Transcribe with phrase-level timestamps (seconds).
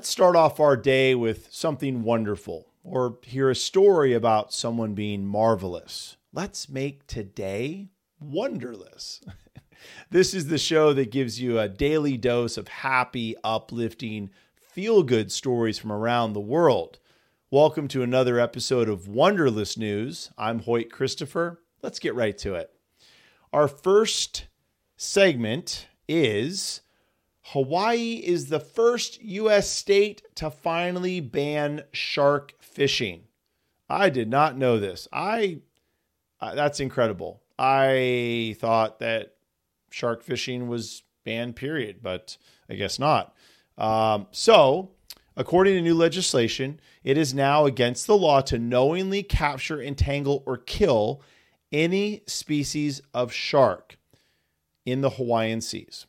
[0.00, 5.26] let's start off our day with something wonderful or hear a story about someone being
[5.26, 6.16] marvelous.
[6.32, 9.20] Let's make today wonderlous.
[10.10, 15.30] this is the show that gives you a daily dose of happy, uplifting, feel good
[15.30, 16.98] stories from around the world.
[17.50, 20.30] Welcome to another episode of Wonderlous News.
[20.38, 21.60] I'm Hoyt Christopher.
[21.82, 22.70] Let's get right to it.
[23.52, 24.46] Our first
[24.96, 26.80] segment is
[27.52, 29.68] Hawaii is the first U.S.
[29.68, 33.24] state to finally ban shark fishing.
[33.88, 35.08] I did not know this.
[35.12, 35.58] I
[36.40, 37.42] uh, that's incredible.
[37.58, 39.34] I thought that
[39.90, 42.36] shark fishing was banned, period, but
[42.68, 43.34] I guess not.
[43.76, 44.92] Um, so,
[45.36, 50.56] according to new legislation, it is now against the law to knowingly capture, entangle, or
[50.56, 51.20] kill
[51.72, 53.98] any species of shark
[54.86, 56.06] in the Hawaiian seas.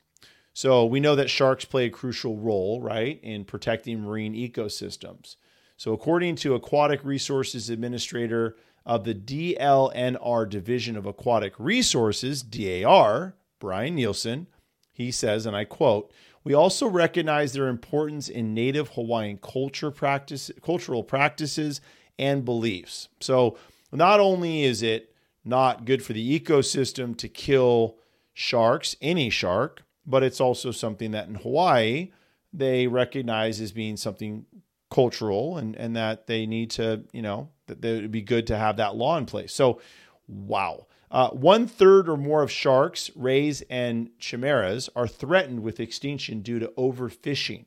[0.62, 5.38] So we know that sharks play a crucial role, right, in protecting marine ecosystems.
[5.76, 13.96] So according to Aquatic Resources Administrator of the DLNR Division of Aquatic Resources, DAR, Brian
[13.96, 14.46] Nielsen,
[14.94, 20.52] he says, and I quote, we also recognize their importance in native Hawaiian culture practice,
[20.64, 21.82] cultural practices
[22.20, 23.10] and beliefs.
[23.20, 23.58] So
[23.92, 27.98] not only is it not good for the ecosystem to kill
[28.36, 32.12] sharks, any shark, but it's also something that in Hawaii
[32.54, 34.46] they recognize as being something
[34.90, 38.58] cultural and, and that they need to, you know, that it would be good to
[38.58, 39.54] have that law in place.
[39.54, 39.80] So,
[40.28, 40.88] wow.
[41.10, 46.60] Uh, one third or more of sharks, rays, and chimeras are threatened with extinction due
[46.60, 47.66] to overfishing.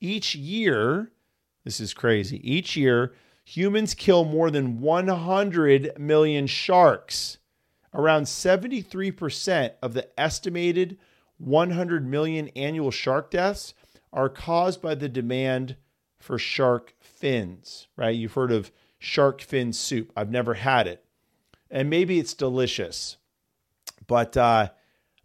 [0.00, 1.10] Each year,
[1.64, 7.38] this is crazy, each year, humans kill more than 100 million sharks.
[7.94, 10.98] Around 73% of the estimated
[11.38, 13.74] 100 million annual shark deaths
[14.12, 15.76] are caused by the demand
[16.18, 18.14] for shark fins, right?
[18.14, 20.12] You've heard of shark fin soup.
[20.16, 21.04] I've never had it.
[21.70, 23.16] And maybe it's delicious,
[24.06, 24.68] but uh,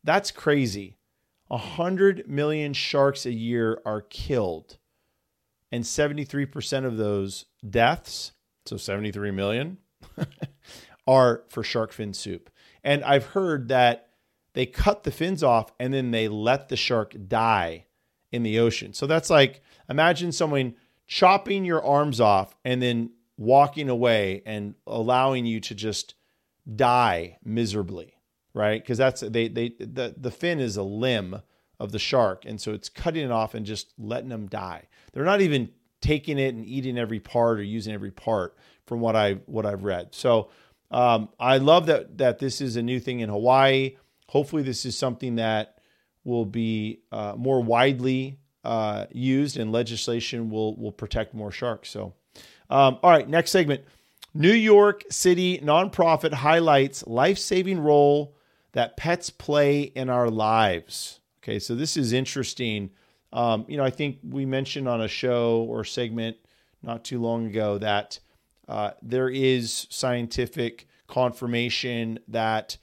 [0.03, 0.97] that's crazy.
[1.47, 4.77] 100 million sharks a year are killed,
[5.71, 8.31] and 73% of those deaths,
[8.65, 9.77] so 73 million,
[11.07, 12.49] are for shark fin soup.
[12.83, 14.10] And I've heard that
[14.53, 17.85] they cut the fins off and then they let the shark die
[18.31, 18.93] in the ocean.
[18.93, 20.75] So that's like imagine someone
[21.07, 26.15] chopping your arms off and then walking away and allowing you to just
[26.75, 28.13] die miserably,
[28.53, 28.81] right?
[28.81, 31.41] Because that's they they the the fin is a limb
[31.79, 34.87] of the shark, and so it's cutting it off and just letting them die.
[35.13, 35.69] They're not even
[36.01, 39.83] taking it and eating every part or using every part, from what I what I've
[39.83, 40.09] read.
[40.11, 40.49] So
[40.91, 43.95] um, I love that that this is a new thing in Hawaii.
[44.31, 45.79] Hopefully, this is something that
[46.23, 51.89] will be uh, more widely uh, used, and legislation will will protect more sharks.
[51.89, 52.13] So,
[52.69, 53.83] um, all right, next segment.
[54.33, 58.37] New York City nonprofit highlights life saving role
[58.71, 61.19] that pets play in our lives.
[61.43, 62.89] Okay, so this is interesting.
[63.33, 66.37] Um, you know, I think we mentioned on a show or segment
[66.81, 68.17] not too long ago that
[68.69, 72.77] uh, there is scientific confirmation that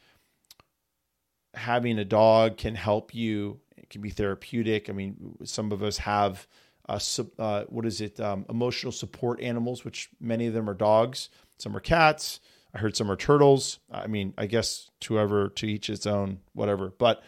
[1.59, 3.61] having a dog can help you.
[3.77, 4.89] It can be therapeutic.
[4.89, 6.47] I mean, some of us have
[6.89, 6.99] uh,
[7.39, 8.19] uh, what is it?
[8.19, 11.29] Um, emotional support animals, which many of them are dogs.
[11.59, 12.41] Some are cats.
[12.75, 13.79] I heard some are turtles.
[13.91, 16.93] I mean, I guess to whoever to each its own, whatever.
[16.99, 17.23] But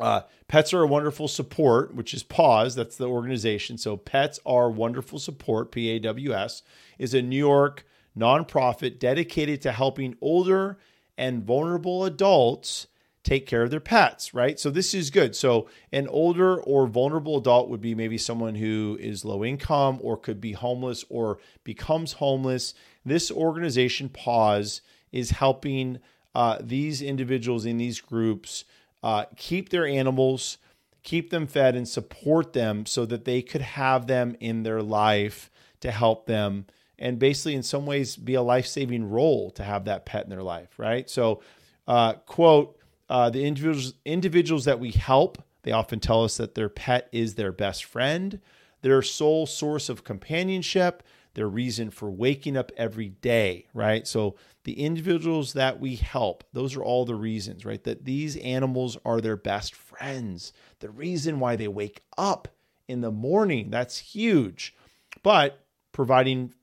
[0.00, 2.74] uh, pets are a wonderful support, which is PAWS.
[2.74, 3.78] That's the organization.
[3.78, 5.72] So pets are wonderful support.
[5.72, 6.62] P A W S
[6.98, 7.84] is a New York
[8.16, 10.78] nonprofit dedicated to helping older
[11.16, 12.86] and vulnerable adults
[13.28, 14.58] take care of their pets, right?
[14.58, 15.36] So this is good.
[15.36, 20.16] So an older or vulnerable adult would be maybe someone who is low income or
[20.16, 22.72] could be homeless or becomes homeless.
[23.04, 24.80] This organization, PAWS,
[25.12, 25.98] is helping
[26.34, 28.64] uh, these individuals in these groups
[29.02, 30.56] uh, keep their animals,
[31.02, 35.50] keep them fed, and support them so that they could have them in their life
[35.80, 36.64] to help them
[36.98, 40.42] and basically in some ways be a life-saving role to have that pet in their
[40.42, 41.40] life right so
[41.86, 42.77] uh, quote
[43.08, 47.34] uh, the individuals individuals that we help, they often tell us that their pet is
[47.34, 48.40] their best friend,
[48.82, 51.02] their sole source of companionship,
[51.34, 54.06] their reason for waking up every day, right?
[54.06, 57.82] So the individuals that we help, those are all the reasons, right?
[57.84, 60.52] That these animals are their best friends.
[60.80, 62.48] The reason why they wake up
[62.88, 64.74] in the morning, that's huge.
[65.22, 66.54] But providing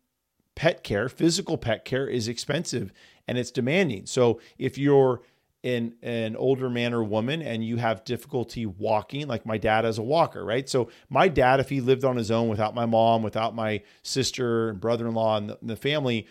[0.56, 2.92] pet care, physical pet care is expensive
[3.27, 4.06] and it's demanding.
[4.06, 5.21] So if you're
[5.66, 9.98] an, an older man or woman and you have difficulty walking, like my dad as
[9.98, 10.70] a walker, right?
[10.70, 14.70] So my dad, if he lived on his own without my mom, without my sister
[14.70, 16.28] and brother-in-law and the, and the family,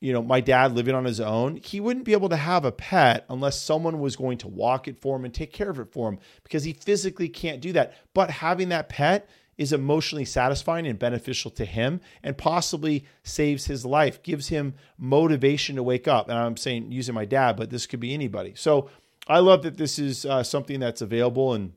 [0.00, 2.72] you know, my dad living on his own, he wouldn't be able to have a
[2.72, 5.92] pet unless someone was going to walk it for him and take care of it
[5.92, 7.94] for him because he physically can't do that.
[8.14, 13.84] But having that pet is emotionally satisfying and beneficial to him and possibly saves his
[13.84, 16.28] life, gives him motivation to wake up.
[16.28, 18.54] And I'm saying using my dad, but this could be anybody.
[18.56, 18.88] So
[19.26, 21.72] I love that this is uh, something that's available and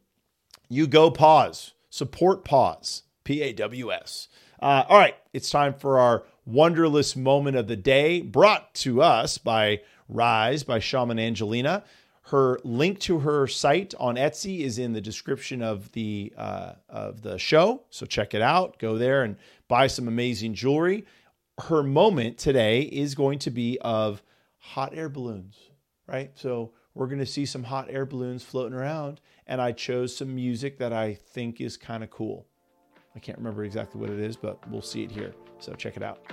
[0.70, 4.30] you go PAWS, support PAWS, P A W S.
[4.62, 9.38] Uh, all right, it's time for our Wonderlous moment of the day brought to us
[9.38, 11.84] by Rise by Shaman Angelina.
[12.26, 17.22] Her link to her site on Etsy is in the description of the uh, of
[17.22, 18.78] the show, so check it out.
[18.78, 19.38] Go there and
[19.68, 21.06] buy some amazing jewelry.
[21.60, 24.22] Her moment today is going to be of
[24.58, 25.58] hot air balloons,
[26.08, 26.32] right?
[26.36, 30.34] So we're going to see some hot air balloons floating around, and I chose some
[30.34, 32.46] music that I think is kind of cool.
[33.16, 35.34] I can't remember exactly what it is, but we'll see it here.
[35.60, 36.24] So check it out.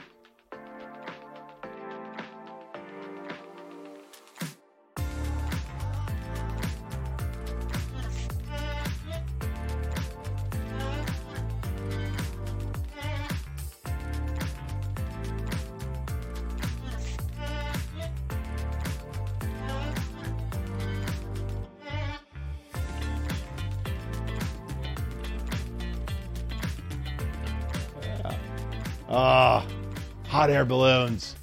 [29.11, 29.67] Ah,
[30.27, 31.35] hot air balloons.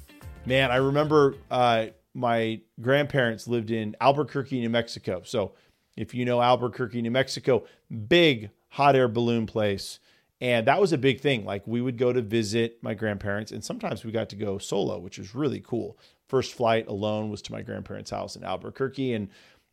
[0.44, 5.22] Man, I remember uh, my grandparents lived in Albuquerque, New Mexico.
[5.24, 5.52] So
[5.96, 7.64] if you know Albuquerque, New Mexico,
[8.06, 9.98] big hot air balloon place.
[10.40, 11.44] And that was a big thing.
[11.44, 15.00] Like we would go to visit my grandparents, and sometimes we got to go solo,
[15.00, 15.98] which was really cool.
[16.28, 19.12] First flight alone was to my grandparents' house in Albuquerque.
[19.14, 19.28] And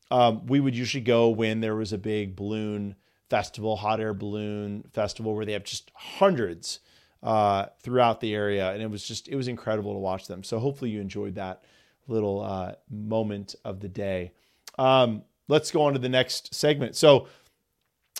[0.09, 2.95] um, we would usually go when there was a big balloon
[3.29, 6.79] festival, hot air balloon festival, where they have just hundreds
[7.23, 10.43] uh, throughout the area, and it was just it was incredible to watch them.
[10.43, 11.63] So hopefully you enjoyed that
[12.07, 14.33] little uh, moment of the day.
[14.77, 16.95] Um, let's go on to the next segment.
[16.95, 17.27] So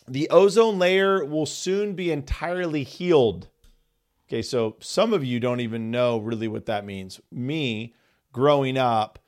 [0.07, 3.49] the ozone layer will soon be entirely healed.
[4.27, 7.19] Okay, so some of you don't even know really what that means.
[7.29, 7.93] Me,
[8.31, 9.19] growing up,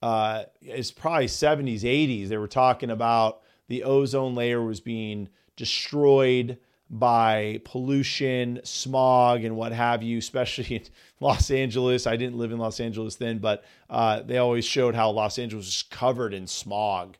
[0.00, 2.28] uh, it's probably 70s, 80s.
[2.28, 6.58] They were talking about the ozone layer was being destroyed
[6.88, 10.82] by pollution, smog, and what have you, especially in
[11.20, 12.06] Los Angeles.
[12.06, 15.66] I didn't live in Los Angeles then, but uh, they always showed how Los Angeles
[15.66, 17.16] was covered in smog,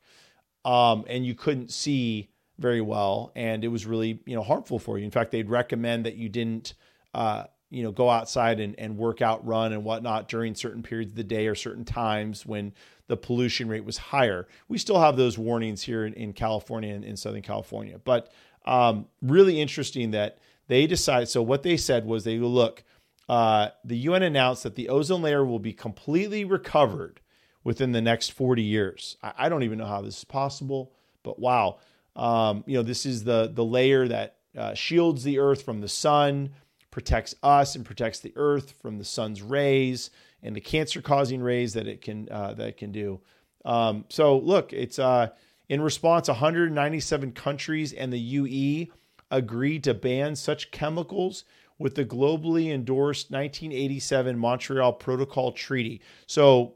[0.65, 4.99] um, and you couldn't see very well, and it was really you know harmful for
[4.99, 5.05] you.
[5.05, 6.75] In fact, they'd recommend that you didn't.
[7.15, 11.11] Uh, you know, go outside and, and work out, run and whatnot during certain periods
[11.11, 12.73] of the day or certain times when
[13.09, 14.47] the pollution rate was higher.
[14.69, 18.31] We still have those warnings here in, in California and in Southern California, but
[18.67, 21.29] um, really interesting that they decided.
[21.29, 22.85] So what they said was they look,
[23.29, 27.21] uh, the UN announced that the ozone layer will be completely recovered
[27.65, 29.17] within the next 40 years.
[29.23, 30.93] I, I don't even know how this is possible,
[31.23, 31.79] but wow.
[32.15, 35.89] Um, you know, this is the the layer that uh, shields the Earth from the
[35.89, 36.51] sun,
[36.91, 40.11] protects us, and protects the Earth from the sun's rays
[40.43, 43.21] and the cancer-causing rays that it can uh, that it can do.
[43.67, 45.29] Um, so look, it's uh,
[45.69, 48.87] in response, 197 countries and the UE
[49.31, 51.45] agreed to ban such chemicals
[51.79, 56.01] with the globally endorsed 1987 Montreal Protocol Treaty.
[56.27, 56.75] So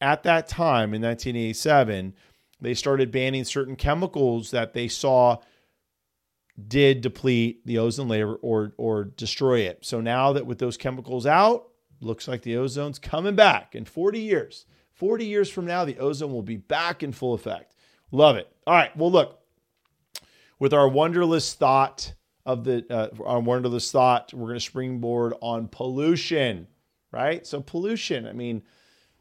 [0.00, 2.14] at that time in 1987,
[2.60, 5.38] they started banning certain chemicals that they saw
[6.66, 9.84] did deplete the ozone layer or or destroy it.
[9.84, 11.68] So now that with those chemicals out,
[12.00, 14.66] looks like the ozone's coming back in 40 years.
[14.92, 17.76] 40 years from now, the ozone will be back in full effect.
[18.10, 18.50] Love it.
[18.66, 18.96] All right.
[18.96, 19.40] Well, look,
[20.58, 22.14] with our wonderlous thought
[22.46, 26.66] of the uh, our wonderlous thought, we're going to springboard on pollution,
[27.12, 27.46] right?
[27.46, 28.26] So pollution.
[28.26, 28.62] I mean,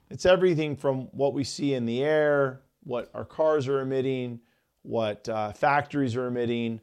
[0.09, 4.39] it's everything from what we see in the air, what our cars are emitting,
[4.83, 6.79] what uh, factories are emitting,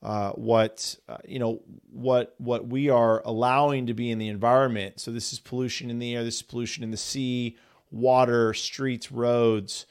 [0.00, 1.60] uh, what uh, you know,
[1.90, 5.00] what what we are allowing to be in the environment.
[5.00, 6.22] So this is pollution in the air.
[6.22, 7.56] This is pollution in the sea,
[7.90, 9.86] water, streets, roads.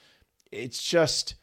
[0.53, 1.35] It's just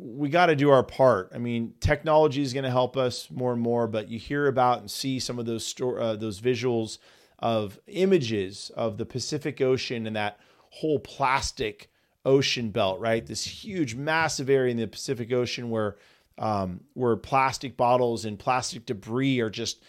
[0.00, 1.32] we got to do our part.
[1.34, 4.78] I mean, technology is going to help us more and more, but you hear about
[4.78, 6.98] and see some of those sto- uh, those visuals
[7.40, 10.38] of images of the Pacific Ocean and that
[10.70, 11.90] whole plastic
[12.24, 13.26] ocean belt, right?
[13.26, 15.96] This huge, massive area in the Pacific Ocean where
[16.38, 19.82] um, where plastic bottles and plastic debris are just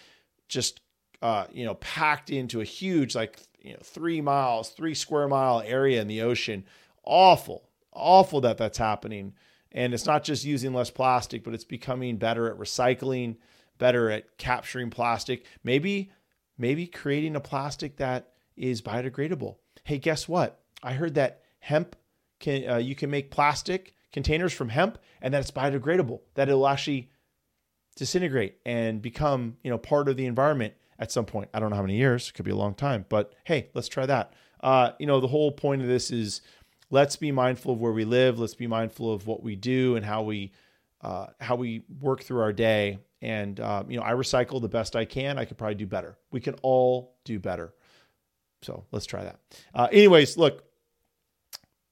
[0.47, 0.81] just
[1.21, 5.61] uh, you know packed into a huge like you know three miles, three square mile
[5.63, 6.65] area in the ocean.
[7.03, 9.33] Awful, awful that that's happening.
[9.71, 13.37] And it's not just using less plastic, but it's becoming better at recycling,
[13.77, 15.45] better at capturing plastic.
[15.63, 16.11] Maybe,
[16.57, 19.57] maybe creating a plastic that is biodegradable.
[19.83, 20.59] Hey, guess what?
[20.81, 21.95] I heard that hemp
[22.39, 26.21] can uh, you can make plastic containers from hemp, and that it's biodegradable.
[26.35, 27.11] That it'll actually
[27.95, 31.49] disintegrate and become you know part of the environment at some point.
[31.53, 32.29] I don't know how many years.
[32.29, 34.33] It could be a long time, but hey, let's try that.
[34.61, 36.41] Uh, you know, the whole point of this is
[36.89, 38.39] let's be mindful of where we live.
[38.39, 40.51] Let's be mindful of what we do and how we
[41.01, 42.99] uh, how we work through our day.
[43.21, 45.37] And um, you know, I recycle the best I can.
[45.37, 46.17] I could probably do better.
[46.31, 47.73] We can all do better.
[48.61, 49.39] So let's try that.
[49.73, 50.65] Uh, anyways, look,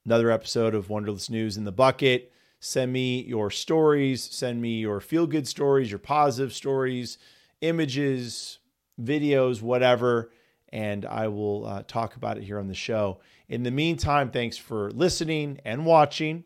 [0.06, 2.34] another episode of Wonderlous News in the bucket.
[2.60, 4.24] Send me your stories.
[4.24, 7.18] Send me your feel good stories, your positive stories,
[7.62, 8.60] images,
[9.02, 10.32] videos, whatever
[10.70, 13.20] and I will uh, talk about it here on the show.
[13.48, 16.44] In the meantime, thanks for listening and watching.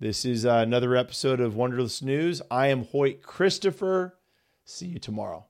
[0.00, 2.42] This is uh, another episode of Wonderlous News.
[2.50, 4.18] I am Hoyt Christopher.
[4.64, 5.46] See you tomorrow.